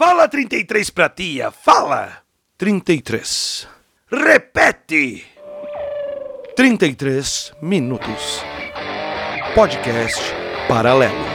[0.00, 2.22] Fala 33 pra tia, fala!
[2.56, 3.68] 33.
[4.10, 5.26] Repete!
[6.56, 8.42] 33 minutos.
[9.54, 10.22] Podcast
[10.66, 11.29] paralelo.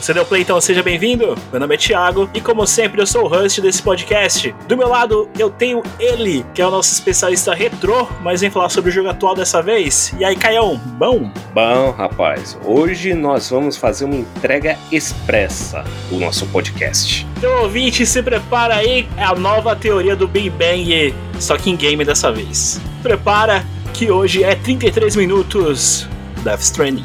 [0.00, 1.34] Você deu play, então seja bem-vindo.
[1.50, 4.54] Meu nome é Thiago e, como sempre, eu sou o host desse podcast.
[4.68, 8.68] Do meu lado, eu tenho ele, que é o nosso especialista retrô, mas vem falar
[8.68, 10.14] sobre o jogo atual dessa vez.
[10.16, 11.32] E aí, Caião, bom?
[11.52, 17.26] Bom, rapaz, hoje nós vamos fazer uma entrega expressa do nosso podcast.
[17.36, 21.76] Então, ouvinte, se prepara aí, é a nova teoria do Big Bang, só que em
[21.76, 22.80] game dessa vez.
[23.02, 26.08] Prepara que hoje é 33 minutos
[26.44, 27.04] Death Stranding.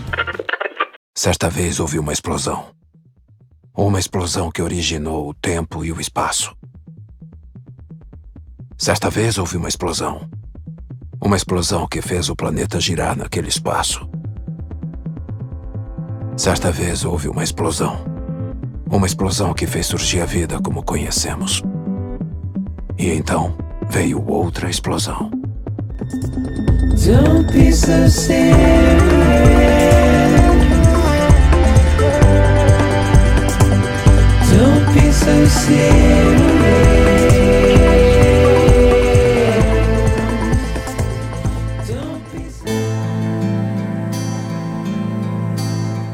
[1.16, 2.83] Certa vez houve uma explosão.
[3.76, 6.56] Uma explosão que originou o tempo e o espaço.
[8.78, 10.30] Certa vez houve uma explosão.
[11.20, 14.08] Uma explosão que fez o planeta girar naquele espaço.
[16.38, 18.06] Certa vez houve uma explosão.
[18.92, 21.64] Uma explosão que fez surgir a vida como conhecemos.
[22.96, 23.58] E então
[23.90, 25.32] veio outra explosão.
[27.04, 29.93] Don't be so serious.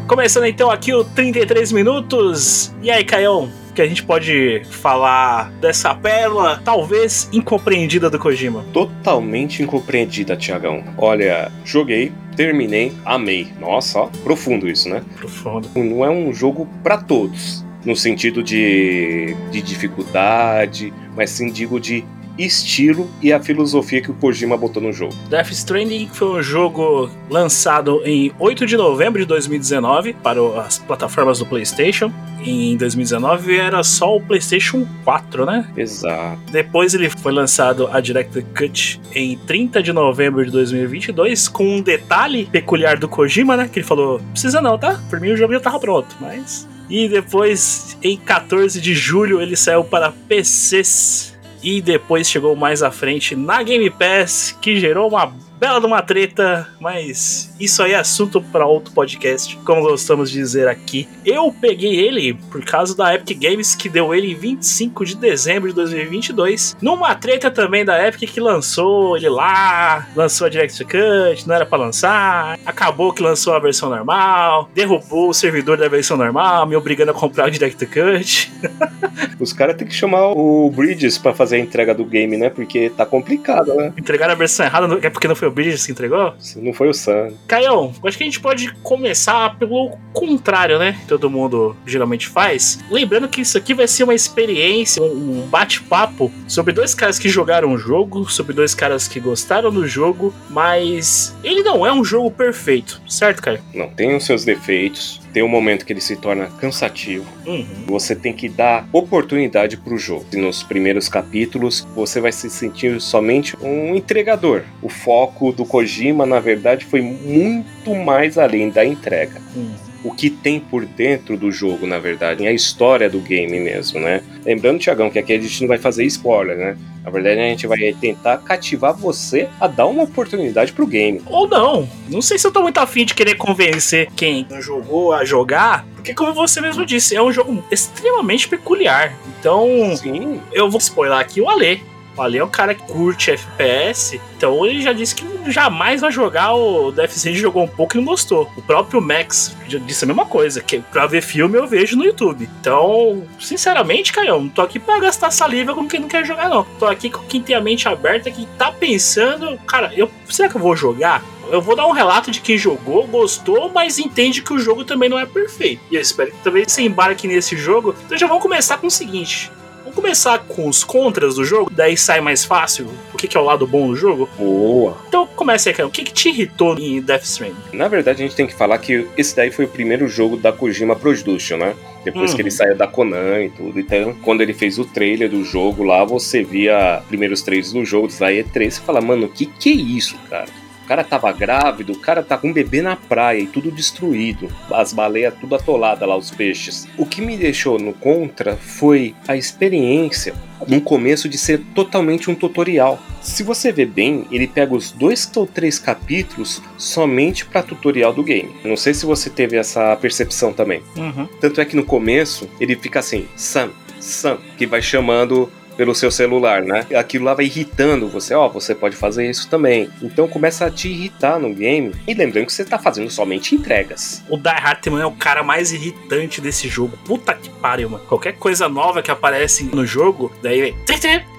[0.07, 2.73] Começando então aqui o 33 minutos.
[2.81, 8.65] E aí, Caião, que a gente pode falar dessa pérola, talvez incompreendida do Kojima?
[8.73, 10.83] Totalmente incompreendida, Tiagão.
[10.97, 13.47] Olha, joguei, terminei, amei.
[13.59, 15.03] Nossa, ó, profundo isso, né?
[15.15, 15.69] Profundo.
[15.75, 22.03] Não é um jogo para todos no sentido de, de dificuldade, mas sim digo de
[22.39, 25.13] estilo e a filosofia que o Kojima botou no jogo.
[25.29, 31.39] Death Stranding foi um jogo lançado em 8 de novembro de 2019 para as plataformas
[31.39, 32.11] do PlayStation.
[32.41, 35.67] Em 2019 era só o PlayStation 4, né?
[35.75, 36.39] Exato.
[36.49, 41.81] Depois ele foi lançado a Director's Cut em 30 de novembro de 2022 com um
[41.81, 43.69] detalhe peculiar do Kojima, né?
[43.71, 45.01] Que ele falou: "Precisa não, tá?
[45.09, 49.55] Por mim o jogo já tava pronto, mas e depois, em 14 de julho, ele
[49.55, 51.37] saiu para PCs.
[51.61, 56.01] E depois chegou mais à frente na Game Pass, que gerou uma bela de uma
[56.01, 61.07] treta, mas isso aí é assunto para outro podcast, como gostamos de dizer aqui.
[61.25, 65.69] Eu peguei ele por causa da Epic Games, que deu ele em 25 de dezembro
[65.69, 71.47] de 2022, numa treta também da Epic que lançou ele lá, lançou a Direct Cut,
[71.47, 76.15] não era para lançar, acabou que lançou a versão normal, derrubou o servidor da versão
[76.15, 78.51] normal, me obrigando a comprar o Direct Cut.
[79.39, 82.49] Os caras têm que chamar o Bridges para fazer a entrega do game, né?
[82.49, 83.93] Porque tá complicado, né?
[83.97, 86.33] Entregar a versão errada é porque não foi o Bridges que entregou?
[86.55, 87.33] Não foi o Sam.
[87.47, 90.99] Caião, acho que a gente pode começar pelo contrário, né?
[91.07, 92.79] Todo mundo geralmente faz.
[92.89, 97.73] Lembrando que isso aqui vai ser uma experiência, um bate-papo sobre dois caras que jogaram
[97.73, 102.31] o jogo, sobre dois caras que gostaram do jogo, mas ele não é um jogo
[102.31, 103.61] perfeito, certo, Caio?
[103.73, 107.25] Não, tem os seus defeitos, tem um momento que ele se torna cansativo.
[107.45, 107.65] Uhum.
[107.87, 110.25] Você tem que dar oportunidade para o jogo.
[110.33, 114.63] E nos primeiros capítulos, você vai se sentir somente um entregador.
[114.81, 119.41] O foco do Kojima, na verdade, foi muito mais além da entrega.
[119.55, 123.99] Uhum o que tem por dentro do jogo, na verdade, a história do game mesmo,
[123.99, 124.21] né?
[124.45, 126.77] Lembrando, Tiagão, que aqui a gente não vai fazer spoiler, né?
[127.03, 131.21] Na verdade, a gente vai tentar cativar você a dar uma oportunidade pro game.
[131.25, 131.87] Ou não.
[132.09, 135.85] Não sei se eu tô muito afim de querer convencer quem não jogou a jogar,
[135.95, 139.17] porque como você mesmo disse, é um jogo extremamente peculiar.
[139.39, 140.39] Então, Sim.
[140.51, 141.81] eu vou spoiler aqui o Ale.
[142.19, 146.11] O Ale é um cara que curte FPS, então ele já disse que jamais vai
[146.11, 148.51] jogar o Stranding, jogou um pouco e não gostou.
[148.57, 152.49] O próprio Max disse a mesma coisa, que pra ver filme eu vejo no YouTube.
[152.59, 156.65] Então, sinceramente, Caio, não tô aqui pra gastar saliva com quem não quer jogar, não.
[156.77, 160.57] Tô aqui com quem tem a mente aberta, que tá pensando, cara, eu, será que
[160.57, 161.23] eu vou jogar?
[161.49, 165.09] eu vou dar um relato de quem jogou, gostou, mas entende que o jogo também
[165.09, 165.81] não é perfeito.
[165.89, 167.95] E eu espero que também você embarque nesse jogo.
[168.05, 169.51] Então já vamos começar com o seguinte:
[169.89, 173.39] Vamos começar com os contras do jogo, daí sai mais fácil o que, que é
[173.39, 174.29] o lado bom do jogo.
[174.37, 174.95] Boa.
[175.07, 175.87] Então comece aí, cara.
[175.87, 177.55] O que, que te irritou em Death Stranding?
[177.73, 180.51] Na verdade, a gente tem que falar que esse daí foi o primeiro jogo da
[180.51, 181.75] Kojima Production, né?
[182.03, 182.35] Depois Uhum.
[182.35, 183.79] que ele saiu da Conan e tudo.
[183.79, 188.07] Então, quando ele fez o trailer do jogo lá, você via primeiros trailers do jogo
[188.19, 190.47] da E3 e fala, mano, o que que é isso, cara?
[190.89, 194.49] Cara tava grávido, o cara tá com um bebê na praia e tudo destruído.
[194.71, 196.87] As baleias tudo atoladas lá, os peixes.
[196.97, 200.33] O que me deixou no contra foi a experiência
[200.67, 202.99] no começo de ser totalmente um tutorial.
[203.21, 208.23] Se você vê bem, ele pega os dois ou três capítulos somente para tutorial do
[208.23, 208.49] game.
[208.65, 210.81] Não sei se você teve essa percepção também.
[210.97, 211.27] Uhum.
[211.39, 213.69] Tanto é que no começo ele fica assim, Sam,
[213.99, 216.85] Sam, que vai chamando pelo seu celular, né?
[216.93, 219.89] Aquilo lá vai irritando você, ó, você pode fazer isso também.
[220.01, 221.95] Então começa a te irritar no game.
[222.05, 224.21] E lembrando que você tá fazendo somente entregas.
[224.27, 226.97] O Die Hartman é o cara mais irritante desse jogo.
[227.05, 228.03] Puta que pariu, mano.
[228.03, 230.75] Qualquer coisa nova que aparece no jogo, daí vem.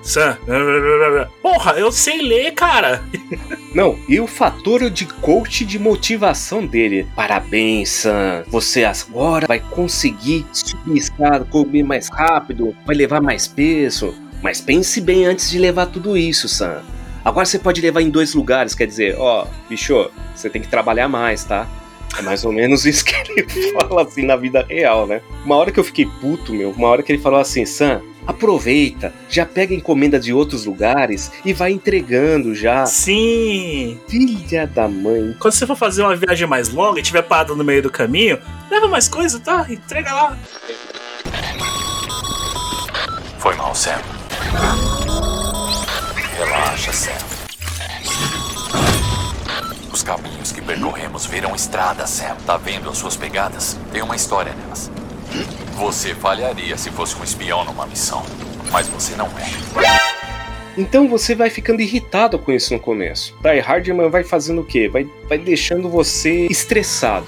[0.02, 0.38] Sam.
[1.42, 3.04] Porra, eu sei ler, cara.
[3.74, 7.06] Não, e o fator de coach de motivação dele.
[7.14, 8.44] Parabéns, Sam.
[8.48, 14.14] Você agora vai conseguir subir escada, comer mais rápido, vai levar mais peso.
[14.42, 16.82] Mas pense bem antes de levar tudo isso, Sam.
[17.24, 21.08] Agora você pode levar em dois lugares, quer dizer, ó, bicho, você tem que trabalhar
[21.08, 21.68] mais, tá?
[22.18, 25.20] É mais ou menos isso que ele fala assim na vida real, né?
[25.44, 29.12] Uma hora que eu fiquei puto, meu, uma hora que ele falou assim, Sam, aproveita,
[29.28, 32.86] já pega encomenda de outros lugares e vai entregando já.
[32.86, 33.98] Sim.
[34.08, 35.36] Filha da mãe.
[35.38, 38.38] Quando você for fazer uma viagem mais longa e tiver parado no meio do caminho,
[38.70, 39.66] leva mais coisa, tá?
[39.68, 40.38] Entrega lá.
[43.38, 44.19] Foi mal, Sam.
[46.36, 47.12] Relaxa, Sam.
[49.92, 52.36] Os caminhos que percorremos viram estrada, Sam.
[52.46, 53.78] Tá vendo as suas pegadas?
[53.92, 54.90] Tem uma história nelas.
[55.76, 58.24] Você falharia se fosse um espião numa missão,
[58.70, 59.70] mas você não é.
[60.76, 63.34] Então você vai ficando irritado com isso no começo.
[63.42, 64.88] Die Hardman vai fazendo o quê?
[64.88, 67.26] Vai, vai deixando você estressado.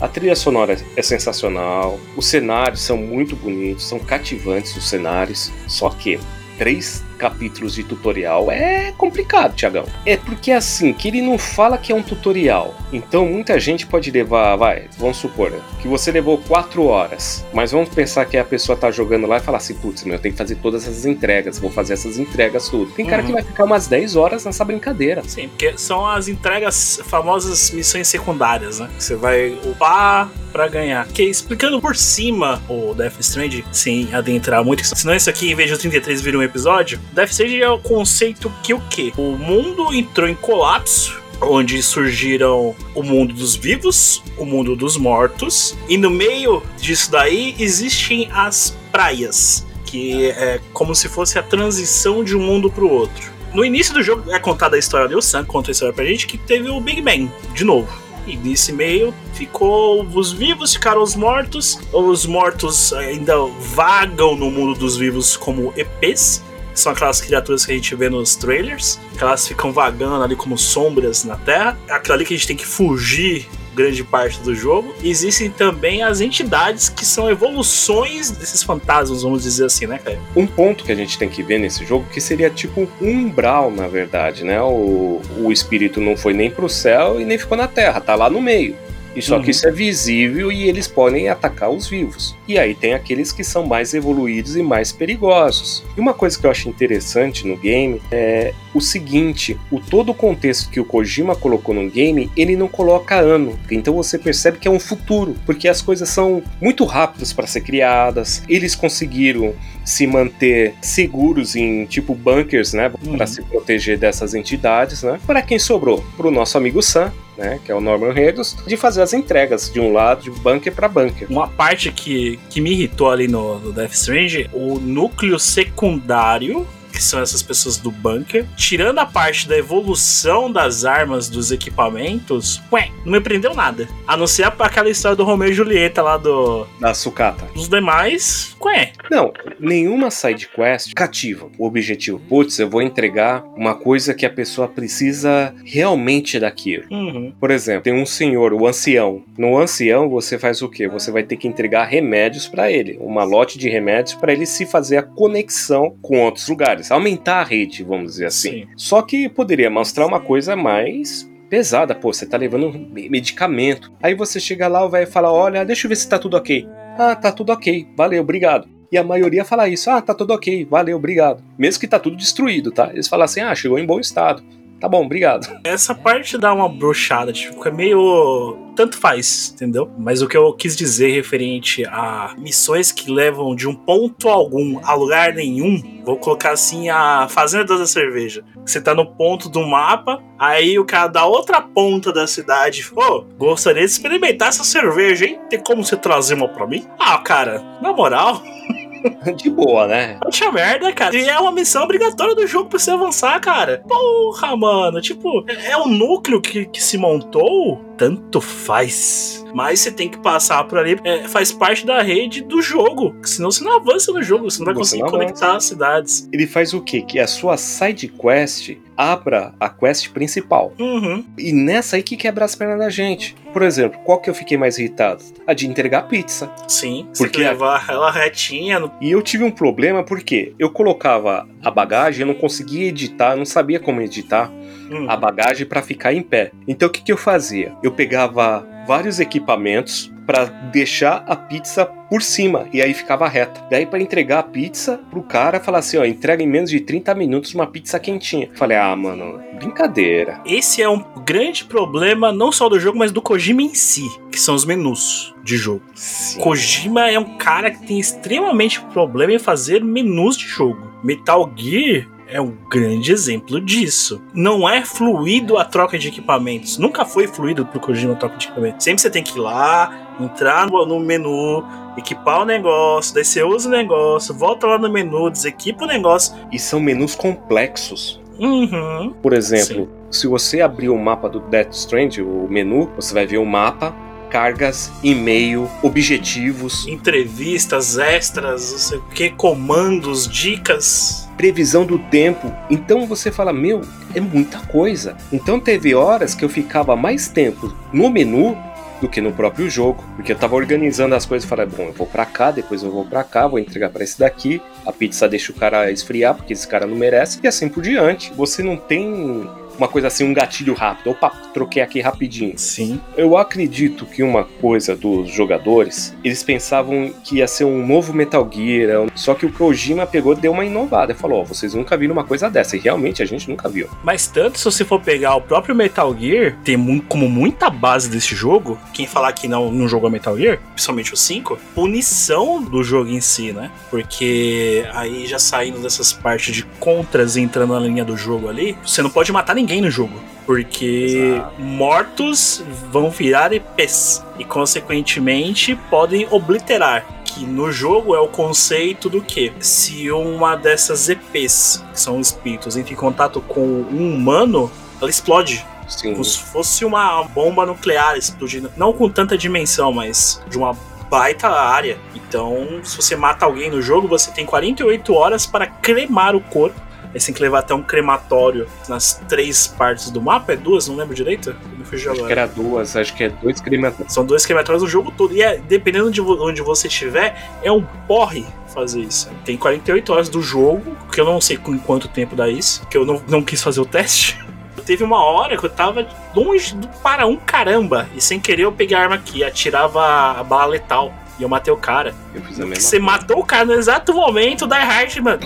[0.00, 5.90] A trilha sonora é sensacional, os cenários são muito bonitos, são cativantes os cenários, só
[5.90, 6.18] que
[6.60, 9.84] três capítulos de tutorial é complicado, Tiagão.
[10.06, 12.74] É porque assim, que ele não fala que é um tutorial.
[12.90, 15.52] Então muita gente pode levar, vai, vamos supor,
[15.82, 17.44] que você levou quatro horas.
[17.52, 20.18] Mas vamos pensar que a pessoa tá jogando lá e fala assim, putz, meu, eu
[20.18, 22.90] tenho que fazer todas essas entregas, vou fazer essas entregas tudo.
[22.92, 23.26] Tem cara Uhum.
[23.26, 25.22] que vai ficar umas 10 horas nessa brincadeira.
[25.26, 28.88] Sim, porque são as entregas famosas missões secundárias, né?
[28.96, 31.06] Que você vai upar pra ganhar.
[31.08, 35.70] Que explicando por cima o Death Stranding, sem adentrar muito, senão isso aqui, em vez
[35.70, 39.12] de 33 vir um episódio, Death Stranding é o conceito que o quê?
[39.16, 45.76] O mundo entrou em colapso, onde surgiram o mundo dos vivos, o mundo dos mortos,
[45.88, 52.22] e no meio disso daí existem as praias, que é como se fosse a transição
[52.22, 53.30] de um mundo pro outro.
[53.52, 56.26] No início do jogo é contada a história do Sam, conta a história pra gente
[56.26, 57.88] que teve o Big Bang, de novo.
[58.26, 61.80] E nesse meio ficou os vivos, ficaram os mortos.
[61.92, 66.44] Os mortos ainda vagam no mundo dos vivos como EPs,
[66.74, 70.56] são aquelas criaturas que a gente vê nos trailers, que elas ficam vagando ali como
[70.56, 71.78] sombras na Terra.
[71.88, 74.94] É aquilo ali que a gente tem que fugir grande parte do jogo.
[75.02, 80.18] Existem também as entidades que são evoluções desses fantasmas, vamos dizer assim, né, cara?
[80.36, 83.70] Um ponto que a gente tem que ver nesse jogo que seria tipo um umbral,
[83.70, 84.60] na verdade, né?
[84.62, 88.28] O, o espírito não foi nem pro céu e nem ficou na terra, tá lá
[88.28, 88.76] no meio.
[89.14, 89.42] E só Uhum.
[89.42, 92.36] que isso é visível e eles podem atacar os vivos.
[92.46, 95.82] E aí tem aqueles que são mais evoluídos e mais perigosos.
[95.96, 100.14] E uma coisa que eu acho interessante no game é o seguinte: o todo o
[100.14, 103.58] contexto que o Kojima colocou no game, ele não coloca ano.
[103.70, 107.62] Então você percebe que é um futuro, porque as coisas são muito rápidas para ser
[107.62, 108.42] criadas.
[108.48, 109.54] Eles conseguiram
[109.84, 113.16] se manter seguros em tipo bunkers, né, Uhum.
[113.16, 115.18] para se proteger dessas entidades, né?
[115.26, 118.76] Para quem sobrou, para o nosso amigo Sam, né, que é o Norman Reedus, de
[118.76, 121.26] fazer as entregas de um lado de bunker para bunker.
[121.30, 127.02] Uma parte que, que me irritou ali no, no Death Strange, o núcleo secundário, que
[127.02, 132.90] são essas pessoas do bunker, tirando a parte da evolução das armas, dos equipamentos, ué,
[133.04, 133.88] não me prendeu nada.
[134.06, 137.46] A não ser aquela história do Romeu e Julieta lá do, Da sucata.
[137.54, 138.92] dos demais, ué.
[139.10, 142.20] Não, nenhuma side quest cativa o objetivo.
[142.28, 146.84] Putz, eu vou entregar uma coisa que a pessoa precisa realmente daquilo.
[146.90, 147.32] Uhum.
[147.38, 149.22] Por exemplo, tem um senhor, o ancião.
[149.36, 150.86] No ancião, você faz o quê?
[150.88, 154.64] Você vai ter que entregar remédios para ele, uma lote de remédios para ele se
[154.64, 158.50] fazer a conexão com outros lugares, aumentar a rede, vamos dizer assim.
[158.50, 158.66] Sim.
[158.76, 163.90] Só que poderia mostrar uma coisa mais pesada, pô, você tá levando me- medicamento.
[164.00, 166.66] Aí você chega lá, o velho fala: "Olha, deixa eu ver se tá tudo OK".
[166.98, 167.88] Ah, tá tudo OK.
[167.96, 168.68] Valeu, obrigado.
[168.90, 170.64] E a maioria fala isso: "Ah, tá tudo OK.
[170.64, 171.42] Valeu, obrigado".
[171.58, 172.90] Mesmo que tá tudo destruído, tá?
[172.92, 174.42] Eles falam assim: "Ah, chegou em bom estado".
[174.80, 175.46] Tá bom, obrigado.
[175.62, 178.56] Essa parte dá uma brochada, tipo, é meio.
[178.74, 179.90] Tanto faz, entendeu?
[179.98, 184.80] Mas o que eu quis dizer referente a missões que levam de um ponto algum
[184.82, 188.42] a lugar nenhum, vou colocar assim a Fazenda da Cerveja.
[188.64, 193.24] Você tá no ponto do mapa, aí o cara da outra ponta da cidade, pô,
[193.38, 195.38] gostaria de experimentar essa cerveja, hein?
[195.50, 196.86] Tem como você trazer uma pra mim?
[196.98, 198.42] Ah, cara, na moral,
[199.36, 200.18] De boa, né?
[200.22, 201.16] Puxa merda, cara.
[201.16, 203.82] E é uma missão obrigatória do jogo pra você avançar, cara.
[203.86, 205.00] Porra, mano.
[205.00, 207.80] Tipo, é o núcleo que, que se montou.
[207.96, 209.44] Tanto faz.
[209.54, 210.98] Mas você tem que passar por ali.
[211.04, 213.14] É, faz parte da rede do jogo.
[213.24, 214.50] Senão você não avança no jogo.
[214.50, 216.28] Você não vai Você conseguir não conectar as cidades.
[216.32, 217.02] Ele faz o quê?
[217.02, 220.74] Que a sua side quest abra a quest principal.
[220.78, 221.24] Uhum.
[221.38, 223.34] E nessa aí que quebra as pernas da gente.
[223.52, 225.24] Por exemplo, qual que eu fiquei mais irritado?
[225.46, 226.52] A de entregar pizza.
[226.68, 227.08] Sim.
[227.16, 228.78] Porque levar ela retinha.
[228.78, 228.92] No...
[229.00, 233.38] E eu tive um problema porque eu colocava a bagagem, eu não conseguia editar, eu
[233.38, 234.50] não sabia como editar
[234.90, 235.06] Hum.
[235.08, 236.50] a bagagem para ficar em pé.
[236.66, 237.72] Então o que, que eu fazia?
[237.80, 243.60] Eu pegava vários equipamentos para deixar a pizza por cima e aí ficava reta.
[243.68, 247.14] Daí para entregar a pizza pro cara falar assim, ó, entrega em menos de 30
[247.14, 248.48] minutos uma pizza quentinha.
[248.54, 250.40] Falei: "Ah, mano, brincadeira".
[250.46, 254.40] Esse é um grande problema, não só do jogo, mas do Kojima em si, que
[254.40, 255.82] são os menus de jogo.
[255.94, 256.40] Sim.
[256.40, 260.90] Kojima é um cara que tem extremamente problema em fazer menus de jogo.
[261.02, 264.22] Metal Gear é um grande exemplo disso.
[264.32, 266.78] Não é fluido a troca de equipamentos.
[266.78, 268.84] Nunca foi fluido pro Kojima a troca de equipamentos.
[268.84, 271.64] Sempre você tem que ir lá, entrar no, menu,
[271.96, 276.34] equipar o negócio, daí você usa o negócio, volta lá no menu, desequipa o negócio.
[276.52, 278.20] E são menus complexos.
[278.38, 279.12] Uhum.
[279.20, 283.38] Por exemplo, se você abrir o mapa do Death Strand, o menu, você vai ver
[283.38, 283.94] o mapa,
[284.30, 291.28] cargas, e-mail, objetivos, Entrevistas extras, não sei o que, comandos, dicas.
[291.36, 292.52] previsão do tempo.
[292.70, 293.80] Então você fala, meu,
[294.14, 295.16] é muita coisa.
[295.32, 298.56] Então teve horas que eu ficava mais tempo no menu
[299.00, 302.06] do que no próprio jogo, porque eu tava organizando as coisas falei, bom, eu vou
[302.06, 305.52] pra cá, depois eu vou pra cá, vou entregar pra esse daqui, a pizza deixa
[305.52, 308.30] o cara esfriar, porque esse cara não merece, e assim por diante.
[308.36, 311.10] Você não tem uma coisa assim, um gatilho rápido.
[311.10, 312.58] Opa, troquei aqui rapidinho.
[312.58, 313.00] Sim.
[313.16, 318.48] Eu acredito que uma coisa dos jogadores, eles pensavam que ia ser um novo Metal
[318.50, 321.14] Gear, só que o Kojima pegou e deu uma inovada.
[321.14, 323.88] Falou, ó, vocês nunca viram uma coisa dessa, e realmente a gente nunca viu.
[324.04, 328.34] Mas tanto se você for pegar o próprio Metal Gear, tem como muita base desse
[328.34, 333.10] jogo, quem falar que não, não jogou Metal Gear, principalmente o 5, punição do jogo
[333.10, 333.70] em si, né?
[333.90, 338.76] Porque aí já saindo dessas partes de contras e entrando na linha do jogo ali,
[338.84, 340.14] você não pode matar ninguém no jogo.
[340.46, 341.60] Porque Exato.
[341.60, 347.04] mortos vão virar EPs e, consequentemente, podem obliterar.
[347.24, 349.52] Que no jogo é o conceito do que?
[349.60, 355.64] Se uma dessas EPs, que são espíritos, entra em contato com um humano, ela explode.
[355.86, 356.12] Sim.
[356.12, 358.72] Como se fosse uma bomba nuclear explodindo.
[358.76, 360.76] Não com tanta dimensão, mas de uma
[361.10, 361.98] baita área.
[362.14, 366.80] Então, se você mata alguém no jogo, você tem 48 horas para cremar o corpo.
[367.12, 370.52] Aí você tem que levar até um crematório nas três partes do mapa.
[370.52, 370.88] É duas?
[370.88, 371.54] Não lembro direito.
[371.76, 372.26] Me Acho agora.
[372.26, 374.12] que era duas, acho que é dois crematórios.
[374.12, 375.34] São dois crematórios no jogo todo.
[375.34, 379.28] E é, dependendo de onde você estiver, é um porre fazer isso.
[379.44, 382.96] Tem 48 horas do jogo, que eu não sei com quanto tempo dá isso, que
[382.96, 384.38] eu não, não quis fazer o teste.
[384.86, 388.72] Teve uma hora que eu tava longe do para um caramba, e sem querer eu
[388.72, 390.02] peguei a arma aqui, atirava
[390.38, 391.12] a bala letal.
[391.38, 392.14] E eu matei o cara.
[392.34, 395.40] Eu fiz a mesma Você matou o cara no exato momento da Hard, mano.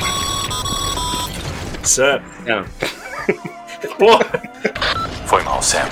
[1.84, 2.22] Sam.
[2.48, 2.64] Ah.
[3.98, 4.24] Porra,
[5.26, 5.86] Foi mal, Sam.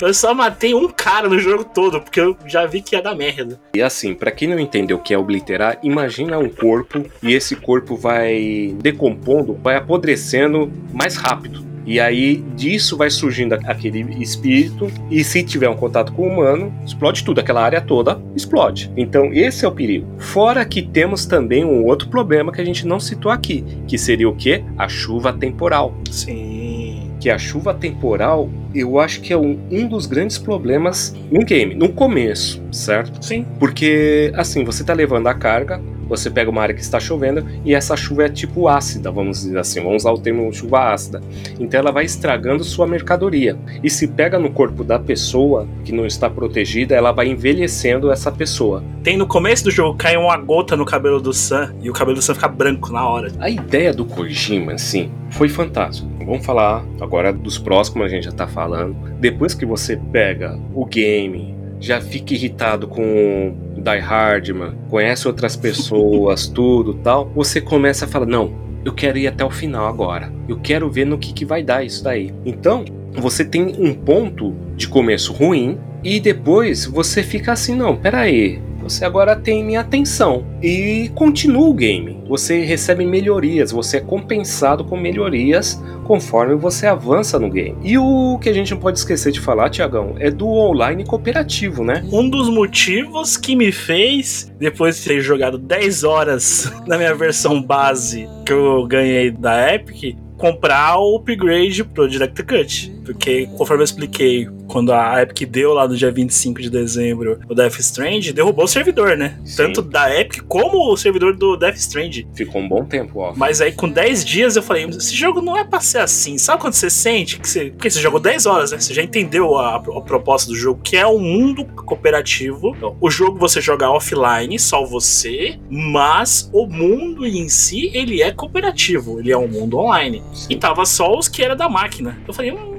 [0.00, 3.14] eu só matei um cara no jogo todo, porque eu já vi que ia dar
[3.14, 3.60] merda.
[3.74, 7.56] E assim, pra quem não entendeu o que é obliterar, imagina um corpo e esse
[7.56, 11.73] corpo vai decompondo, vai apodrecendo mais rápido.
[11.86, 16.72] E aí disso vai surgindo aquele espírito e se tiver um contato com o humano,
[16.84, 18.90] explode tudo, aquela área toda explode.
[18.96, 20.06] Então esse é o perigo.
[20.18, 24.28] Fora que temos também um outro problema que a gente não citou aqui, que seria
[24.28, 24.62] o que?
[24.78, 25.94] A chuva temporal.
[26.10, 27.10] Sim.
[27.20, 31.74] que a chuva temporal eu acho que é um, um dos grandes problemas no game,
[31.74, 33.24] no começo, certo?
[33.24, 33.46] Sim.
[33.58, 37.74] Porque assim, você tá levando a carga, você pega uma área que está chovendo e
[37.74, 41.20] essa chuva é tipo ácida, vamos dizer assim, vamos usar o termo chuva ácida.
[41.58, 43.56] Então ela vai estragando sua mercadoria.
[43.82, 48.30] E se pega no corpo da pessoa que não está protegida, ela vai envelhecendo essa
[48.30, 48.82] pessoa.
[49.02, 52.16] Tem no começo do jogo, cai uma gota no cabelo do Sam e o cabelo
[52.16, 53.32] do Sam fica branco na hora.
[53.38, 56.08] A ideia do Kojima, assim, foi fantástico.
[56.24, 58.96] Vamos falar agora dos próximos, a gente já tá falando.
[59.20, 63.54] Depois que você pega o game, já fica irritado com
[63.84, 68.52] Die Hardman, conhece outras pessoas, tudo tal, você começa a falar: não,
[68.84, 70.32] eu quero ir até o final agora.
[70.48, 72.34] Eu quero ver no que, que vai dar isso daí.
[72.44, 78.60] Então, você tem um ponto de começo ruim e depois você fica assim, não, peraí,
[78.84, 82.22] você agora tem minha atenção e continua o game.
[82.28, 87.76] Você recebe melhorias, você é compensado com melhorias conforme você avança no game.
[87.82, 91.82] E o que a gente não pode esquecer de falar, Tiagão, é do online cooperativo,
[91.82, 92.04] né?
[92.12, 97.62] Um dos motivos que me fez, depois de ter jogado 10 horas na minha versão
[97.62, 102.94] base que eu ganhei da Epic, comprar o upgrade pro Direct Cut.
[103.04, 107.54] Porque, conforme eu expliquei, quando a Epic deu lá no dia 25 de dezembro o
[107.54, 109.38] Death Strange, derrubou o servidor, né?
[109.44, 109.56] Sim.
[109.56, 112.26] Tanto da Epic como o servidor do Death Strange.
[112.34, 113.32] Ficou um bom tempo, ó.
[113.36, 116.36] Mas aí com 10 dias eu falei, esse jogo não é pra ser assim.
[116.38, 117.70] Sabe quando você sente que você.
[117.70, 118.80] Porque você jogou 10 horas, né?
[118.80, 122.76] Você já entendeu a, a proposta do jogo, que é um mundo cooperativo.
[123.00, 129.20] O jogo você joga offline, só você, mas o mundo em si, ele é cooperativo.
[129.20, 130.20] Ele é um mundo online.
[130.50, 132.18] E tava só os que era da máquina.
[132.26, 132.73] Eu falei, hum,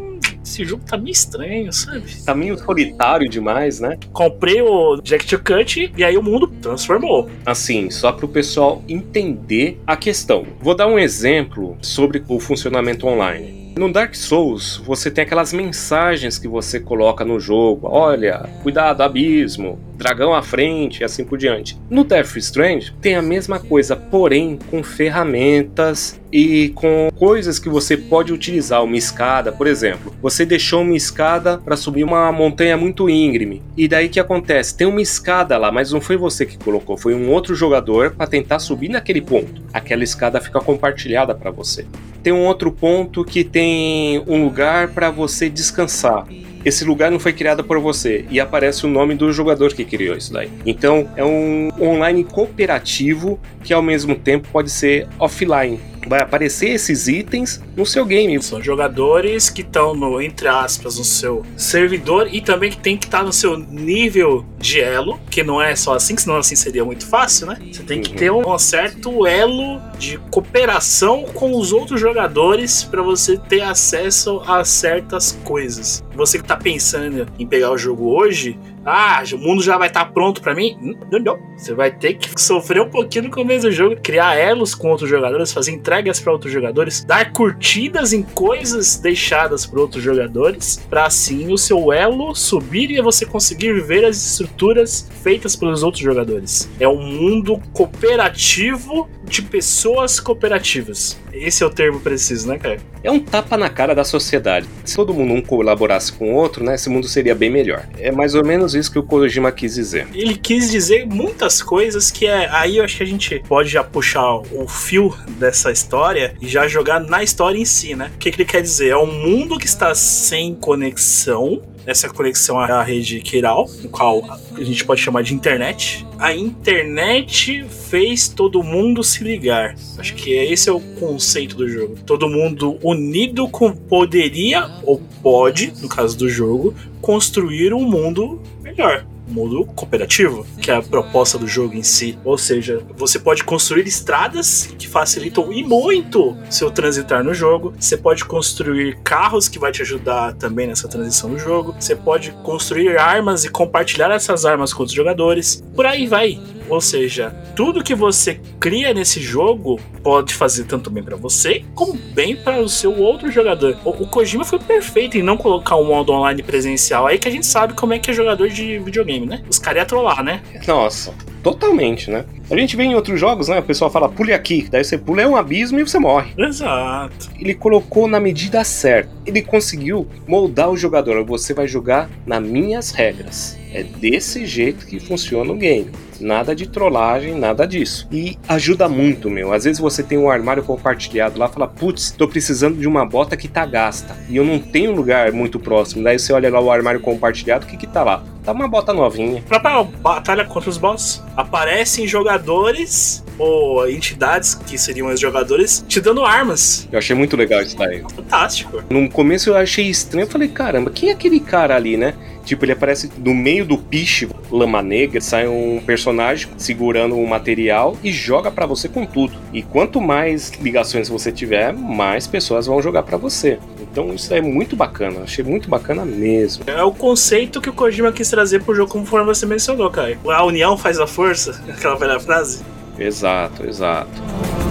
[0.46, 2.24] esse jogo tá meio estranho, sabe?
[2.24, 3.98] Tá meio solitário demais, né?
[4.14, 7.30] Comprei o Jack to Cut e aí o mundo transformou.
[7.46, 10.46] Assim, só para o pessoal entender a questão.
[10.62, 13.65] Vou dar um exemplo sobre o funcionamento online.
[13.78, 17.90] No Dark Souls, você tem aquelas mensagens que você coloca no jogo.
[17.92, 21.78] Olha, cuidado, abismo, dragão à frente e assim por diante.
[21.90, 27.98] No Death Strange tem a mesma coisa, porém com ferramentas e com coisas que você
[27.98, 28.82] pode utilizar.
[28.82, 30.16] Uma escada, por exemplo.
[30.22, 33.62] Você deixou uma escada para subir uma montanha muito íngreme.
[33.76, 34.78] E daí que acontece?
[34.78, 38.26] Tem uma escada lá, mas não foi você que colocou, foi um outro jogador para
[38.26, 39.62] tentar subir naquele ponto.
[39.74, 41.86] Aquela escada fica compartilhada para você.
[42.26, 46.26] Tem um outro ponto que tem um lugar para você descansar
[46.66, 50.18] esse lugar não foi criado por você e aparece o nome do jogador que criou
[50.18, 50.50] isso daí.
[50.66, 55.80] Então é um online cooperativo que ao mesmo tempo pode ser offline.
[56.08, 58.40] Vai aparecer esses itens no seu game.
[58.44, 63.06] São jogadores que estão no, entre aspas, no seu servidor e também que tem que
[63.06, 67.08] estar no seu nível de elo, que não é só assim, senão assim seria muito
[67.08, 67.58] fácil, né?
[67.72, 68.16] Você tem que Uhum.
[68.18, 74.64] ter um certo elo de cooperação com os outros jogadores para você ter acesso a
[74.64, 76.04] certas coisas.
[76.16, 80.06] Você que tá pensando em pegar o jogo hoje, ah, o mundo já vai estar
[80.06, 80.96] pronto pra mim?
[81.12, 81.40] Não, não.
[81.58, 85.10] Você vai ter que sofrer um pouquinho no começo do jogo, criar elos com outros
[85.10, 91.06] jogadores, fazer entregas para outros jogadores, dar curtidas em coisas deixadas por outros jogadores, para
[91.06, 96.70] assim o seu elo subir e você conseguir viver as estruturas feitas pelos outros jogadores.
[96.80, 101.18] É um mundo cooperativo de pessoas cooperativas.
[101.36, 102.78] Esse é o termo preciso, né, cara?
[103.04, 104.68] É um tapa na cara da sociedade.
[104.84, 107.88] Se todo mundo um colaborasse com o outro, né, esse mundo seria bem melhor.
[108.00, 110.08] É mais ou menos isso que o Kojima quis dizer.
[110.14, 112.50] Ele quis dizer muitas coisas que é.
[112.52, 116.68] Aí eu acho que a gente pode já puxar o fio dessa história e já
[116.68, 118.12] jogar na história em si, né?
[118.16, 118.90] O que, que ele quer dizer?
[118.90, 121.62] É um mundo que está sem conexão.
[121.86, 124.24] Essa conexão é a rede Kiral, no qual
[124.56, 126.06] a gente pode chamar de internet.
[126.18, 129.76] A internet fez todo mundo se ligar.
[129.98, 131.96] Acho que esse é o conceito do jogo.
[132.06, 139.06] Todo mundo unido com poderia, ou pode, no caso do jogo, construir um mundo melhor.
[139.28, 142.18] Mundo cooperativo, que é a proposta do jogo em si.
[142.24, 147.74] Ou seja, você pode construir estradas que facilitam e muito seu transitar no jogo.
[147.80, 151.76] Você pode construir carros que vai te ajudar também nessa transição do jogo.
[151.80, 155.64] Você pode construir armas e compartilhar essas armas com outros jogadores.
[155.76, 156.40] Por aí vai.
[156.68, 161.94] Ou seja, tudo que você cria nesse jogo pode fazer tanto bem pra você como
[161.94, 163.78] bem para o seu outro jogador.
[163.84, 167.32] O, o Kojima foi perfeito em não colocar um modo online presencial aí que a
[167.32, 169.44] gente sabe como é que é jogador de videogame, né?
[169.50, 170.42] Os caras iam trollar, né?
[170.68, 172.26] Nossa, totalmente, né?
[172.50, 173.60] A gente vê em outros jogos, né?
[173.60, 174.68] O pessoal fala, pule aqui.
[174.70, 176.32] Daí você pula, é um abismo e você morre.
[176.38, 177.30] Exato.
[177.40, 179.10] Ele colocou na medida certa.
[179.26, 181.24] Ele conseguiu moldar o jogador.
[181.26, 183.58] Você vai jogar nas minhas regras.
[183.74, 185.90] É desse jeito que funciona o game.
[186.20, 188.08] Nada de trollagem, nada disso.
[188.12, 189.52] E ajuda muito, meu.
[189.52, 193.36] Às vezes você tem um armário compartilhado lá, fala, putz, tô precisando de uma bota
[193.36, 194.16] que tá gasta.
[194.30, 196.04] E eu não tenho lugar muito próximo.
[196.04, 198.24] Daí você olha lá o armário compartilhado, o que que tá lá?
[198.46, 199.42] Tá uma bota novinha.
[199.48, 201.24] Própria batalha contra os boss.
[201.36, 206.88] Aparecem jogadores ou entidades que seriam os jogadores te dando armas.
[206.92, 208.04] Eu achei muito legal isso daí.
[208.16, 208.84] Fantástico.
[208.88, 212.14] No começo eu achei estranho, eu falei, caramba, quem é aquele cara ali, né?
[212.46, 217.98] Tipo, ele aparece no meio do piche, lama negra, sai um personagem segurando um material
[218.04, 219.34] e joga pra você com tudo.
[219.52, 223.58] E quanto mais ligações você tiver, mais pessoas vão jogar pra você.
[223.82, 226.64] Então isso é muito bacana, achei muito bacana mesmo.
[226.68, 230.18] É o conceito que o Kojima quis trazer pro jogo, conforme você mencionou, cara.
[230.28, 232.64] A união faz a força, aquela velha frase.
[233.00, 234.65] Exato, exato.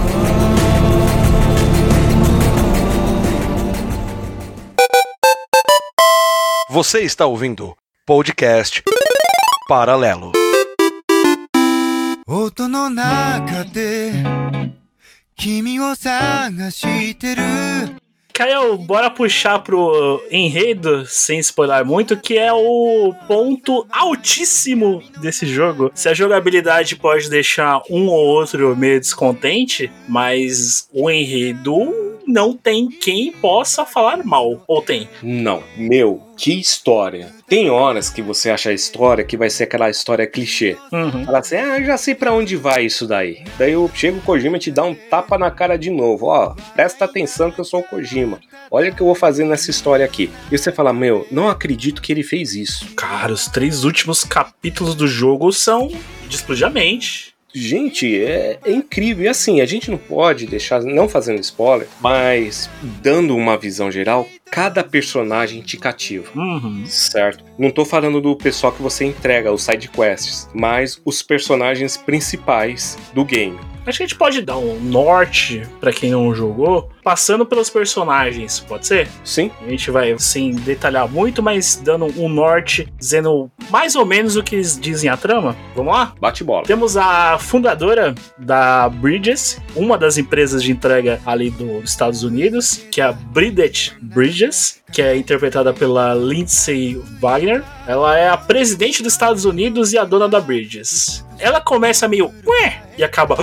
[6.74, 7.76] Você está ouvindo
[8.06, 8.82] podcast
[9.68, 10.32] Paralelo.
[12.26, 14.12] 音の中で
[15.36, 17.42] 君を探してる
[18.40, 25.90] Kael, bora puxar pro enredo, sem spoiler muito, que é o ponto altíssimo desse jogo.
[25.94, 31.92] Se a jogabilidade pode deixar um ou outro meio descontente, mas o enredo
[32.27, 34.63] não tem quem possa falar mal.
[34.67, 35.07] Ou tem?
[35.21, 35.63] Não.
[35.77, 37.33] Meu, que história.
[37.47, 40.77] Tem horas que você acha a história que vai ser aquela história clichê.
[40.91, 41.25] Uhum.
[41.25, 43.43] Fala assim, ah, eu já sei pra onde vai isso daí.
[43.57, 46.27] Daí eu chego o Kojima e te dá um tapa na cara de novo.
[46.27, 48.39] Ó, presta atenção que eu sou o Kojima.
[48.69, 50.31] Olha o que eu vou fazer nessa história aqui.
[50.51, 52.93] E você fala, meu, não acredito que ele fez isso.
[52.95, 55.87] Cara, os três últimos capítulos do jogo são
[56.27, 57.34] de explodir a mente.
[57.55, 59.23] Gente, é, é, incrível.
[59.23, 62.69] E assim, a gente não pode deixar, não fazendo spoiler, mas
[63.01, 66.29] dando uma visão geral, cada personagem te cativa.
[66.35, 66.85] Uhum.
[66.85, 67.45] Certo?
[67.57, 72.97] Não tô falando do pessoal que você entrega, os side quests, mas os personagens principais
[73.13, 73.57] do game.
[73.85, 78.59] Acho que a gente pode dar um norte para quem não jogou, passando pelos personagens,
[78.61, 79.07] pode ser?
[79.23, 79.51] Sim.
[79.63, 84.41] A gente vai, sem detalhar muito, mas dando um norte, dizendo mais ou menos o
[84.41, 85.55] que eles dizem a trama.
[85.75, 86.15] Vamos lá?
[86.19, 86.65] Bate bola.
[86.65, 92.99] Temos a fundadora da Bridges, uma das empresas de entrega ali dos Estados Unidos, que
[92.99, 97.63] é a Bridget Bridges, que é interpretada pela Lindsay Wagner.
[97.87, 101.25] Ela é a presidente dos Estados Unidos e a dona da Bridges.
[101.37, 103.37] Ela começa meio, ué, e acaba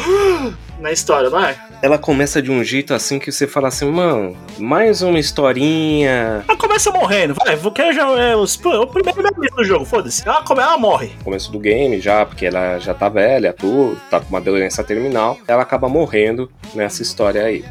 [0.81, 1.57] na história, não é?
[1.83, 6.45] Ela começa de um jeito assim que você fala assim, mano, mais uma historinha.
[6.47, 10.27] Ela começa morrendo, vai, vou querer já é, os, o primeiro mês do jogo, foda-se.
[10.27, 11.11] Ela, come, ela morre.
[11.25, 15.39] Começo do game já, porque ela já tá velha, tudo, tá com uma doença terminal.
[15.47, 17.65] Ela acaba morrendo nessa história aí.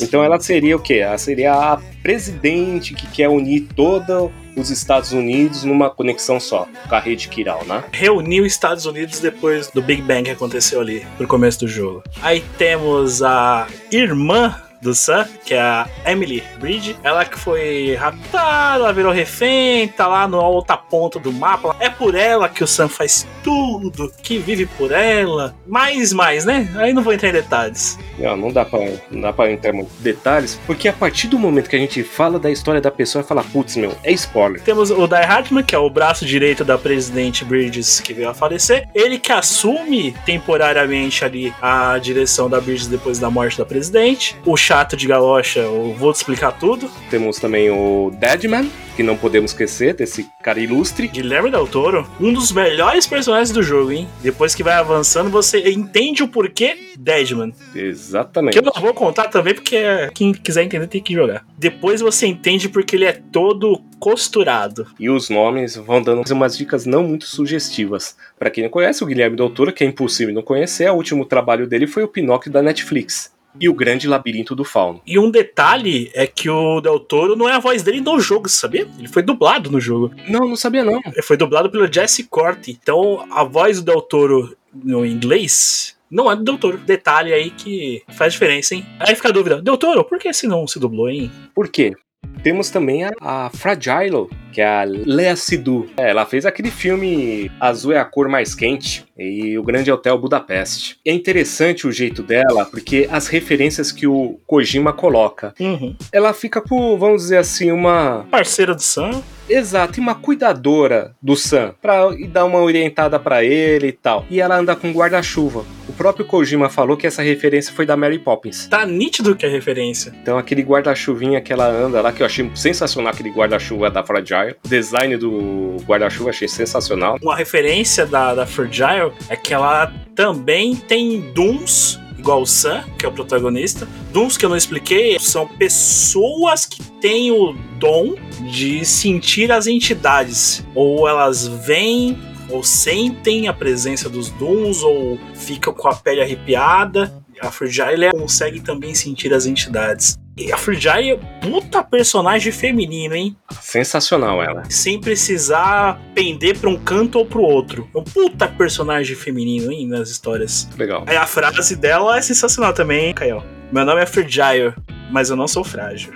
[0.00, 0.94] Então ela seria o quê?
[0.94, 6.94] Ela seria a presidente que quer unir todos os Estados Unidos numa conexão só, com
[6.94, 7.84] a rede Kiral, né?
[7.92, 12.02] Reuniu os Estados Unidos depois do Big Bang que aconteceu ali, no começo do jogo.
[12.20, 16.96] Aí temos a irmã do Sam, que é a Emily Bridge.
[17.02, 21.76] Ela que foi raptada, ela virou refém, tá lá na outra ponta do mapa.
[21.80, 25.54] É por ela que o Sam faz tudo, que vive por ela.
[25.66, 26.68] Mais, mais, né?
[26.76, 27.98] Aí não vou entrar em detalhes.
[28.18, 28.78] Não, não dá pra,
[29.10, 32.38] não dá pra entrar em detalhes, porque a partir do momento que a gente fala
[32.38, 34.60] da história da pessoa, fala, putz, meu, é spoiler.
[34.62, 38.34] Temos o Die Hartman, que é o braço direito da presidente Bridges, que veio a
[38.34, 38.88] falecer.
[38.94, 44.36] Ele que assume temporariamente ali a direção da Bridges depois da morte da presidente.
[44.44, 46.90] O chato de galocha, eu vou te explicar tudo.
[47.08, 51.08] Temos também o Deadman, que não podemos esquecer, desse cara ilustre.
[51.08, 54.06] Guilherme Del Toro, um dos melhores personagens do jogo, hein?
[54.20, 57.54] Depois que vai avançando, você entende o porquê Deadman.
[57.74, 58.52] Exatamente.
[58.52, 59.80] Que eu não vou contar também, porque
[60.12, 61.46] quem quiser entender tem que jogar.
[61.56, 64.86] Depois você entende porque ele é todo costurado.
[65.00, 68.18] E os nomes vão dando umas dicas não muito sugestivas.
[68.38, 71.24] Para quem não conhece, o Guilherme Del Toro, que é impossível não conhecer, o último
[71.24, 75.00] trabalho dele foi o Pinóquio da Netflix e o Grande Labirinto do Fauno.
[75.06, 78.48] E um detalhe é que o Del Toro não é a voz dele no jogo,
[78.48, 78.88] sabia?
[78.98, 80.12] Ele foi dublado no jogo.
[80.28, 81.00] Não, não sabia não.
[81.04, 82.70] Ele foi dublado pelo Jesse Corte.
[82.70, 86.78] Então a voz do Del Toro no inglês não é do Del Toro.
[86.78, 88.84] Detalhe aí que faz diferença, hein?
[88.98, 91.30] Aí fica a dúvida, Del Toro, por que esse não se dublou, hein?
[91.54, 91.94] Por quê?
[92.42, 95.88] Temos também a, a Fragile, que é a Lea Sidhu.
[95.96, 100.16] É, ela fez aquele filme Azul é a cor mais quente e o Grande Hotel
[100.18, 100.98] Budapeste.
[101.04, 105.52] É interessante o jeito dela, porque as referências que o Kojima coloca.
[105.58, 105.96] Uhum.
[106.12, 108.26] Ela fica por, vamos dizer assim, uma.
[108.30, 109.22] Parceira do Sam.
[109.48, 114.26] Exato, e uma cuidadora do Sam, pra dar uma orientada para ele e tal.
[114.28, 115.64] E ela anda com guarda-chuva.
[115.88, 118.66] O próprio Kojima falou que essa referência foi da Mary Poppins.
[118.68, 120.12] Tá nítido que é referência.
[120.20, 124.54] Então aquele guarda-chuvinha que ela anda lá, que eu achei sensacional, aquele guarda-chuva da Fragile.
[124.64, 127.18] O design do guarda-chuva achei sensacional.
[127.20, 133.06] Uma referência da, da Fragile é que ela também tem Dooms igual o Sam, que
[133.06, 133.86] é o protagonista.
[134.12, 138.16] Dooms que eu não expliquei são pessoas que têm o dom
[138.50, 140.64] de sentir as entidades.
[140.74, 142.18] Ou elas vêm
[142.50, 147.14] ou sentem a presença dos Dooms, ou ficam com a pele arrepiada.
[147.40, 150.18] A Fragile consegue também sentir as entidades.
[150.38, 153.36] E a Fragile é puta personagem feminino, hein?
[153.60, 154.62] Sensacional ela.
[154.70, 157.88] Sem precisar pender pra um canto ou pro outro.
[157.92, 160.68] É um puta personagem feminino, hein, nas histórias.
[160.78, 161.02] Legal.
[161.08, 163.42] Aí a frase dela é sensacional também, hein, Caio?
[163.72, 164.74] Meu nome é Fragile,
[165.10, 166.12] mas eu não sou frágil.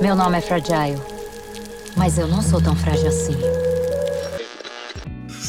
[0.00, 1.00] Meu nome é Fragile,
[1.96, 3.36] mas eu não sou tão frágil assim.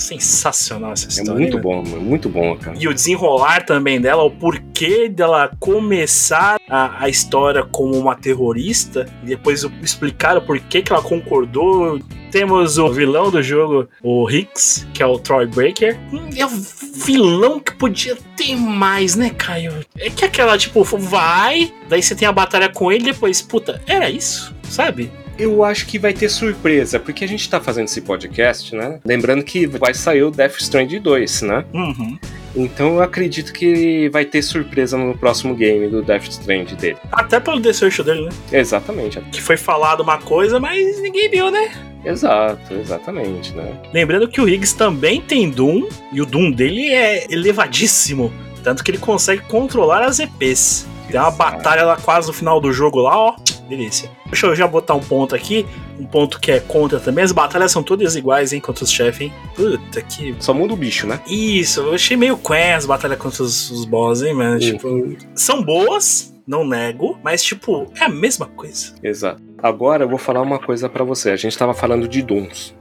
[0.03, 1.33] Sensacional essa É história.
[1.33, 1.61] muito né?
[1.61, 2.77] bom, mano, muito bom, cara.
[2.79, 9.05] E o desenrolar também dela, o porquê dela começar a, a história como uma terrorista,
[9.23, 11.99] e depois explicar o porquê que ela concordou.
[12.31, 15.99] Temos o vilão do jogo, o Hicks, que é o Troy Breaker.
[16.11, 19.71] Hum, É o vilão que podia ter mais, né, Caio?
[19.95, 24.09] É que aquela, tipo, vai, daí você tem a batalha com ele, depois, puta, era
[24.09, 25.11] isso, sabe?
[25.37, 28.99] Eu acho que vai ter surpresa, porque a gente tá fazendo esse podcast, né?
[29.03, 31.65] Lembrando que vai sair o Death Stranding 2, né?
[31.73, 32.19] Uhum.
[32.55, 36.97] Então eu acredito que vai ter surpresa no próximo game do Death Stranding dele.
[37.11, 38.31] Até pelo desejo dele, né?
[38.51, 39.19] Exatamente.
[39.31, 41.71] Que foi falado uma coisa, mas ninguém viu, né?
[42.05, 43.81] Exato, exatamente, né?
[43.93, 48.31] Lembrando que o Higgs também tem Doom, e o Doom dele é elevadíssimo.
[48.63, 50.85] Tanto que ele consegue controlar as EPs.
[51.09, 53.35] Tem uma batalha lá quase no final do jogo lá, ó.
[53.75, 54.09] Delícia.
[54.27, 55.65] Deixa eu já botar um ponto aqui.
[55.99, 57.23] Um ponto que é contra também.
[57.23, 59.33] As batalhas são todas iguais, hein, contra os chefes, hein?
[59.55, 60.36] Puta que.
[60.39, 61.19] Só muda o bicho, né?
[61.27, 64.59] Isso, eu achei meio quen as batalhas contra os, os boss, hein, mano?
[64.59, 65.17] Tipo, Uhum.
[65.36, 68.93] são boas, não nego, mas, tipo, é a mesma coisa.
[69.03, 69.41] Exato.
[69.62, 71.29] Agora eu vou falar uma coisa pra você.
[71.29, 72.21] A gente tava falando de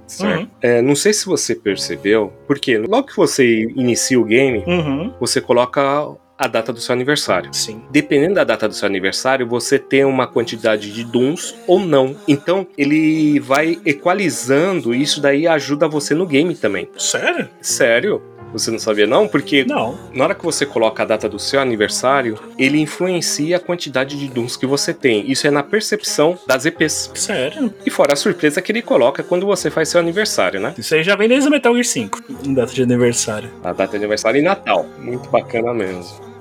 [0.06, 0.40] certo?
[0.40, 0.48] Uhum.
[0.60, 5.12] É, não sei se você percebeu, porque logo que você inicia o game, Uhum.
[5.20, 6.08] você coloca
[6.44, 7.52] a data do seu aniversário.
[7.54, 7.82] Sim.
[7.90, 12.16] Dependendo da data do seu aniversário, você tem uma quantidade de Dooms ou não.
[12.26, 16.88] Então, ele vai equalizando e isso daí ajuda você no game também.
[16.98, 17.48] Sério?
[17.60, 18.22] Sério?
[18.52, 19.26] Você não sabia não?
[19.26, 19.98] Porque Não.
[20.12, 24.28] na hora que você coloca a data do seu aniversário, ele influencia a quantidade de
[24.28, 25.30] Dooms que você tem.
[25.30, 27.10] Isso é na percepção das EPs.
[27.14, 27.72] Sério?
[27.86, 30.74] E fora a surpresa que ele coloca quando você faz seu aniversário, né?
[30.76, 33.50] Isso aí já vem desde o Metal Gear 5, em data de aniversário.
[33.64, 34.86] A data de aniversário e Natal.
[34.98, 36.31] Muito bacana mesmo.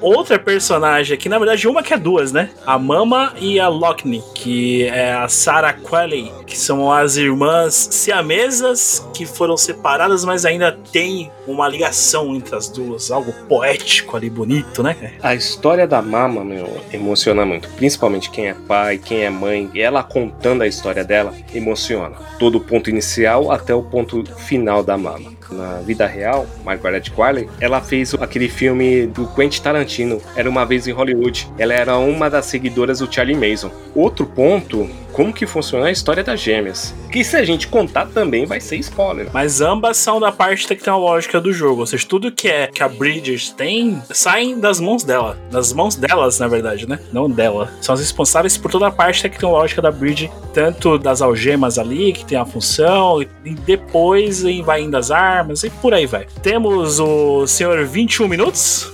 [0.00, 2.50] Outra personagem aqui, na verdade, uma que é duas, né?
[2.66, 9.06] A Mama e a Lockney, que é a Sarah Qualley, que são as irmãs siamesas
[9.14, 14.82] que foram separadas, mas ainda tem uma ligação entre as duas, algo poético ali, bonito,
[14.82, 15.14] né?
[15.22, 17.68] A história da Mama, meu, emociona muito.
[17.70, 19.70] Principalmente quem é pai, quem é mãe.
[19.74, 22.16] Ela contando a história dela, emociona.
[22.38, 25.35] Todo o ponto inicial até o ponto final da Mama.
[25.50, 30.86] Na vida real, Margaret Qualley, ela fez aquele filme do Quentin Tarantino, Era Uma Vez
[30.86, 31.48] em Hollywood.
[31.58, 33.70] Ela era uma das seguidoras do Charlie Mason.
[33.94, 36.94] Outro ponto, como que funciona a história das gêmeas.
[37.10, 39.30] Que se a gente contar também vai ser spoiler.
[39.32, 42.88] Mas ambas são da parte tecnológica do jogo, ou seja, tudo que é que a
[42.88, 46.98] Bridges tem saem das mãos dela, das mãos delas, na verdade, né?
[47.10, 47.72] Não dela.
[47.80, 52.26] São as responsáveis por toda a parte tecnológica da Bridge, tanto das algemas ali, que
[52.26, 56.26] tem a função, e depois vai indo as armas e por aí vai.
[56.42, 58.92] Temos o senhor 21 minutos,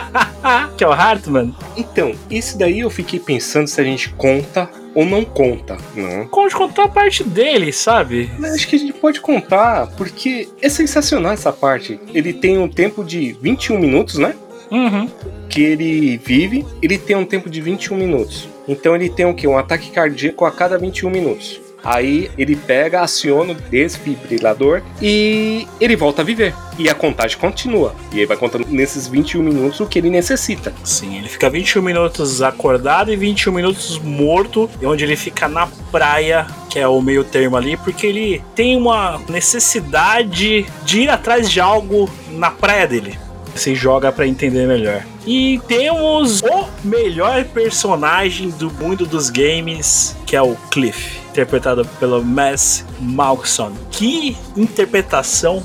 [0.78, 1.54] que é o Hartman.
[1.76, 5.76] Então, esse daí eu fiquei pensando se a gente conta ou não conta.
[5.94, 6.26] Não.
[6.28, 8.30] Conte contou a parte dele, sabe?
[8.38, 12.00] Mas acho que a gente pode contar, porque é sensacional essa parte.
[12.12, 14.34] Ele tem um tempo de 21 minutos, né?
[14.70, 15.08] Uhum.
[15.48, 18.48] Que ele vive, ele tem um tempo de 21 minutos.
[18.66, 19.46] Então ele tem o quê?
[19.46, 21.60] Um ataque cardíaco a cada 21 minutos.
[21.84, 26.54] Aí ele pega, aciona o desfibrilador e ele volta a viver.
[26.78, 27.94] E a contagem continua.
[28.12, 30.72] E aí vai contando nesses 21 minutos o que ele necessita.
[30.84, 36.46] Sim, ele fica 21 minutos acordado e 21 minutos morto, onde ele fica na praia,
[36.70, 41.60] que é o meio termo ali, porque ele tem uma necessidade de ir atrás de
[41.60, 43.18] algo na praia dele.
[43.54, 45.04] Você joga pra entender melhor.
[45.26, 52.24] E temos o melhor personagem do mundo dos games, que é o Cliff, interpretado pelo
[52.24, 53.72] Mass Malkson.
[53.90, 55.62] Que interpretação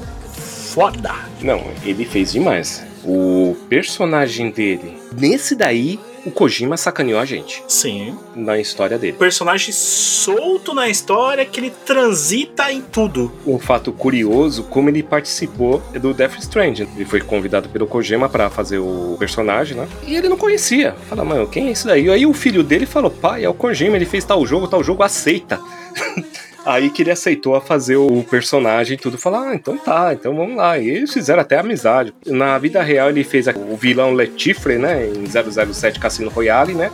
[0.78, 1.14] foda!
[1.42, 2.86] Não, ele fez demais.
[3.04, 9.16] O personagem dele, nesse daí, o Kojima sacaneou a gente Sim, na história dele.
[9.18, 13.32] personagem solto na história que ele transita em tudo.
[13.46, 16.90] Um fato curioso, como ele participou do Death Stranding.
[16.98, 19.88] Ele foi convidado pelo Kojima para fazer o personagem, né?
[20.06, 20.96] E ele não conhecia.
[21.08, 22.10] Fala, mano, quem é esse daí?
[22.10, 25.04] Aí o filho dele falou, pai, é o Kojima, ele fez tal jogo, tal jogo,
[25.04, 25.62] aceita.
[26.66, 29.18] Aí que ele aceitou a fazer o personagem e tudo.
[29.18, 30.78] Falar, ah, então tá, então vamos lá.
[30.78, 32.14] E eles fizeram até amizade.
[32.26, 35.08] Na vida real, ele fez o vilão Letifre, né?
[35.08, 36.92] Em 007 Cassino Royale, né?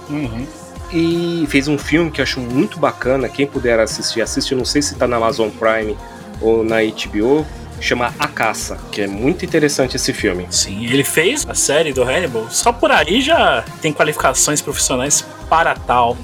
[0.91, 3.27] E fez um filme que eu acho muito bacana.
[3.27, 4.51] Quem puder assistir, assiste.
[4.51, 5.97] Eu não sei se tá na Amazon Prime
[6.39, 7.45] ou na HBO.
[7.81, 10.47] Chama A Caça, que é muito interessante esse filme.
[10.49, 12.47] Sim, ele fez a série do Hannibal.
[12.49, 16.15] Só por aí já tem qualificações profissionais para tal.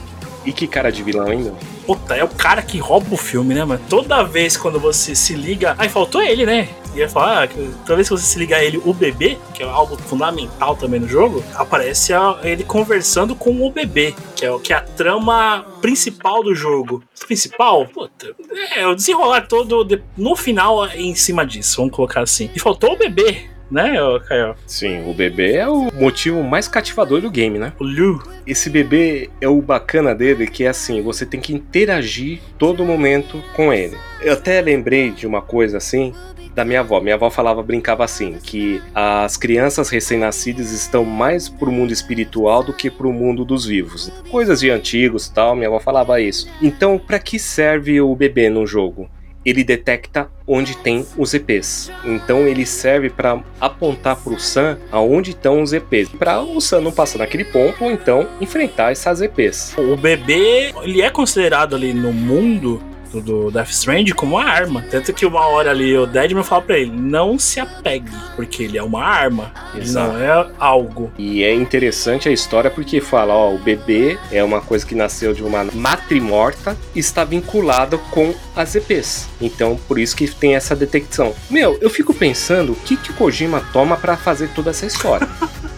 [0.45, 1.53] E que cara de vilão ainda.
[1.89, 3.81] Puta, é o cara que rouba o filme, né, mano?
[3.89, 5.73] Toda vez quando você se liga.
[5.75, 6.69] Aí faltou ele, né?
[6.93, 7.47] E ia falar, ah,
[7.83, 10.99] toda vez que você se liga a ele, o bebê, que é algo fundamental também
[10.99, 16.43] no jogo, aparece ele conversando com o bebê, que é, que é a trama principal
[16.43, 17.03] do jogo.
[17.25, 17.87] Principal?
[17.87, 18.35] Puta,
[18.75, 22.51] é o desenrolar todo de, no final em cima disso, vamos colocar assim.
[22.53, 23.93] E faltou o bebê né,
[24.27, 24.55] Caio?
[24.65, 27.73] Sim, o bebê é o motivo mais cativador do game, né?
[27.79, 28.21] O Lu.
[28.45, 33.43] Esse bebê é o bacana dele, que é assim, você tem que interagir todo momento
[33.55, 33.97] com ele.
[34.21, 36.13] Eu até lembrei de uma coisa assim,
[36.53, 36.99] da minha avó.
[36.99, 42.73] Minha avó falava, brincava assim, que as crianças recém-nascidas estão mais pro mundo espiritual do
[42.73, 44.11] que pro mundo dos vivos.
[44.29, 46.49] Coisas de antigos tal, minha avó falava isso.
[46.61, 49.09] Então, para que serve o bebê no jogo?
[49.45, 51.91] Ele detecta onde tem os EPs.
[52.03, 56.81] Então ele serve para apontar para o Sam aonde estão os EPs, para o Sam
[56.81, 59.75] não passar naquele ponto ou então enfrentar essas EPs.
[59.77, 64.83] O bebê, ele é considerado ali no mundo do, do Death Strand como uma arma.
[64.89, 68.77] Tanto que uma hora ali o Deadman fala pra ele: não se apegue, porque ele
[68.77, 70.13] é uma arma, ele Exato.
[70.13, 71.11] não é algo.
[71.17, 75.33] E é interessante a história porque fala: ó, o bebê é uma coisa que nasceu
[75.33, 79.27] de uma matrimorta e está vinculado com as EPs.
[79.41, 81.33] Então, por isso que tem essa detecção.
[81.49, 85.27] Meu, eu fico pensando o que, que o Kojima toma para fazer toda essa história.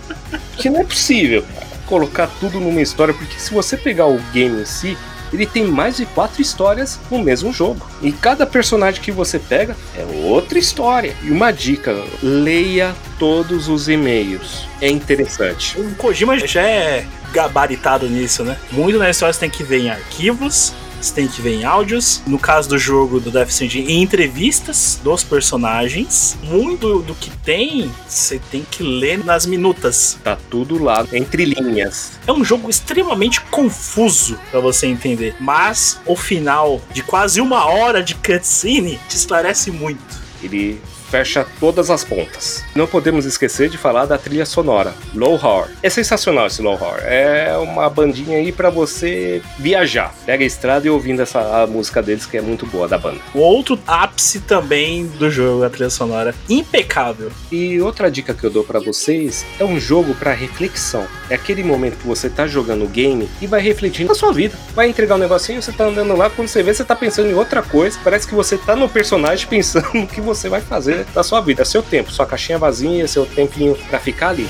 [0.58, 1.44] que não é possível
[1.92, 4.98] colocar tudo numa história, porque se você pegar o game em si,
[5.32, 7.86] ele tem mais de quatro histórias no mesmo jogo.
[8.02, 11.16] E cada personagem que você pega é outra história.
[11.24, 14.68] E uma dica: leia todos os e-mails.
[14.82, 15.80] É interessante.
[15.80, 18.58] O Kojima já é gabaritado nisso, né?
[18.72, 20.74] Muito na história você tem que ver em arquivos,
[21.06, 22.22] você tem que ver em áudios.
[22.26, 26.38] No caso do jogo do Death Stranding, em entrevistas dos personagens.
[26.44, 30.18] Muito do que tem, você tem que ler nas minutas.
[30.24, 32.14] Tá tudo lá, entre linhas.
[32.26, 35.36] É um jogo extremamente confuso para você entender.
[35.40, 40.22] Mas o final de quase uma hora de cutscene te esclarece muito.
[40.44, 42.64] Ele fecha todas as pontas.
[42.74, 45.68] Não podemos esquecer de falar da trilha sonora, Low Horror.
[45.84, 47.00] É sensacional esse Low Horror.
[47.02, 50.16] É uma bandinha aí para você viajar.
[50.26, 53.20] Pega a estrada e ouvindo essa música deles que é muito boa da banda.
[53.36, 57.30] O outro ápice também do jogo, a trilha sonora, impecável.
[57.52, 61.06] E outra dica que eu dou para vocês é um jogo para reflexão.
[61.30, 64.58] É aquele momento que você tá jogando o game e vai refletindo na sua vida.
[64.74, 67.34] Vai entregar um negocinho, você tá andando lá, quando você vê, você tá pensando em
[67.34, 68.00] outra coisa.
[68.02, 71.66] Parece que você tá no personagem pensando no que você vai fazer da sua vida,
[71.66, 74.48] seu tempo, sua caixinha vazia, seu tempinho para ficar ali.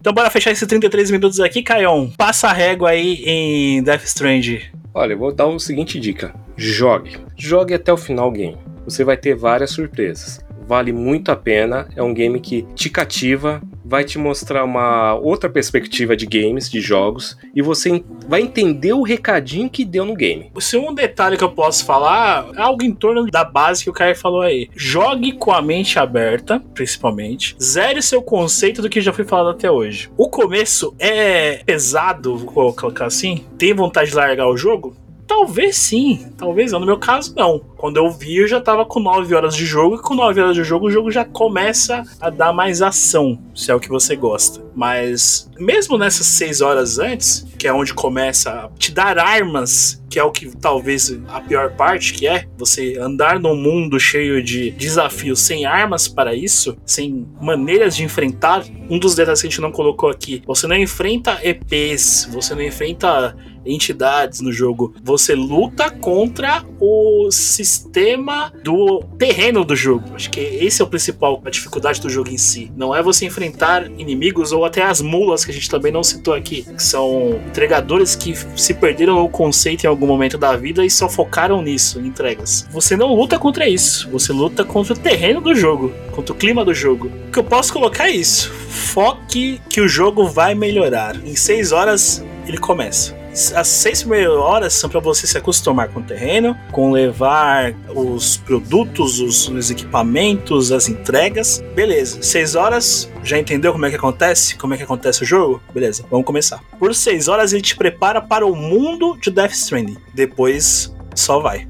[0.00, 2.10] Então bora fechar esses 33 minutos aqui, Caion.
[2.16, 4.70] Passa a régua aí em Death Strand.
[4.94, 6.34] Olha, eu vou dar o seguinte dica.
[6.56, 7.18] Jogue.
[7.36, 8.56] Jogue até o final game.
[8.84, 11.88] Você vai ter várias surpresas vale muito a pena.
[11.96, 16.80] É um game que te cativa, vai te mostrar uma outra perspectiva de games, de
[16.80, 20.52] jogos, e você vai entender o recadinho que deu no game.
[20.60, 23.92] Se um detalhe que eu posso falar, é algo em torno da base que o
[23.92, 24.68] Caio falou aí.
[24.76, 27.56] Jogue com a mente aberta, principalmente.
[27.60, 30.10] Zere seu conceito do que já foi falado até hoje.
[30.16, 33.44] O começo é pesado, vou colocar assim.
[33.56, 34.94] Tem vontade de largar o jogo?
[35.28, 36.80] Talvez sim, talvez não.
[36.80, 37.60] No meu caso, não.
[37.76, 40.56] Quando eu vi, eu já tava com 9 horas de jogo, e com 9 horas
[40.56, 44.16] de jogo, o jogo já começa a dar mais ação, se é o que você
[44.16, 44.64] gosta.
[44.74, 50.18] Mas, mesmo nessas 6 horas antes, que é onde começa a te dar armas, que
[50.18, 54.70] é o que talvez a pior parte que é, você andar num mundo cheio de
[54.70, 58.64] desafios sem armas para isso, sem maneiras de enfrentar.
[58.88, 62.62] Um dos detalhes que a gente não colocou aqui, você não enfrenta EPs, você não
[62.62, 63.36] enfrenta
[63.68, 64.94] entidades no jogo.
[65.02, 70.04] Você luta contra o sistema do terreno do jogo.
[70.14, 72.72] Acho que esse é o principal, a dificuldade do jogo em si.
[72.76, 76.34] Não é você enfrentar inimigos ou até as mulas que a gente também não citou
[76.34, 80.90] aqui, que são entregadores que se perderam no conceito em algum momento da vida e
[80.90, 82.66] só focaram nisso, em entregas.
[82.70, 86.64] Você não luta contra isso, você luta contra o terreno do jogo, contra o clima
[86.64, 87.10] do jogo.
[87.28, 88.50] O que eu posso colocar é isso.
[88.52, 91.16] Foque que o jogo vai melhorar.
[91.24, 93.17] Em seis horas ele começa
[93.54, 98.36] as seis primeiras horas são para você se acostumar com o terreno, com levar os
[98.38, 101.62] produtos, os, os, equipamentos, as entregas.
[101.74, 104.56] Beleza, seis horas, já entendeu como é que acontece?
[104.56, 105.62] Como é que acontece o jogo?
[105.72, 106.60] Beleza, vamos começar.
[106.78, 109.96] Por seis horas ele te prepara para o mundo de Death Stranding.
[110.14, 111.66] Depois só vai.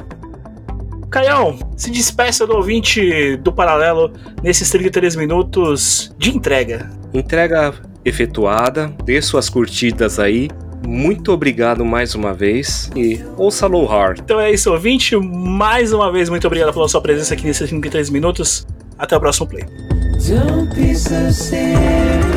[1.11, 6.91] Caião, se despeça do ouvinte do Paralelo nesses 33 minutos de entrega.
[7.15, 10.49] Entrega efetuada, dê suas curtidas aí,
[10.87, 14.21] muito obrigado mais uma vez e ouça Low Hard.
[14.21, 15.17] Então é isso, ouvinte.
[15.17, 18.67] Mais uma vez, muito obrigado pela sua presença aqui nesses 53 minutos.
[18.99, 19.64] Até o próximo play.
[20.29, 22.28] Don't be so